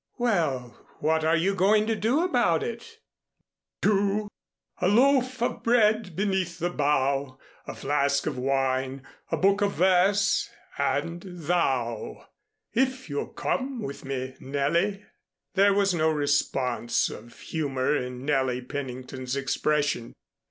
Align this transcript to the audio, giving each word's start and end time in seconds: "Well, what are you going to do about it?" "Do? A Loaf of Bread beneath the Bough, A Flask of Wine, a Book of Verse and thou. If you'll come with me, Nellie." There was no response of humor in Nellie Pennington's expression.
"Well, 0.17 0.79
what 0.99 1.23
are 1.23 1.35
you 1.35 1.53
going 1.53 1.85
to 1.85 1.95
do 1.95 2.21
about 2.23 2.63
it?" 2.63 2.97
"Do? 3.81 4.29
A 4.79 4.87
Loaf 4.87 5.43
of 5.43 5.61
Bread 5.61 6.15
beneath 6.15 6.57
the 6.57 6.71
Bough, 6.71 7.37
A 7.67 7.75
Flask 7.75 8.25
of 8.25 8.35
Wine, 8.35 9.03
a 9.31 9.37
Book 9.37 9.61
of 9.61 9.73
Verse 9.73 10.49
and 10.79 11.21
thou. 11.27 12.25
If 12.73 13.11
you'll 13.11 13.31
come 13.33 13.83
with 13.83 14.03
me, 14.03 14.35
Nellie." 14.39 15.05
There 15.53 15.75
was 15.75 15.93
no 15.93 16.09
response 16.09 17.07
of 17.11 17.37
humor 17.37 17.95
in 17.95 18.25
Nellie 18.25 18.63
Pennington's 18.63 19.35
expression. 19.35 20.15